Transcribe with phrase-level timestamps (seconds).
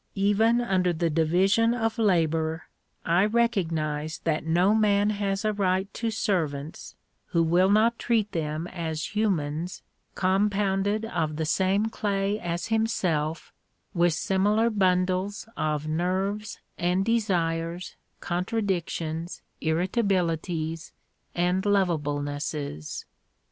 [0.17, 2.63] Even under the division of labour
[3.05, 6.95] I recognize that no man has a right to servants
[7.27, 9.83] who will not treat them as humans
[10.15, 13.53] compounded of the same clay as himself,
[13.93, 20.93] with similar bundles of nerves and desires, contradictions, irritabilities,
[21.35, 23.05] and lovablenesses.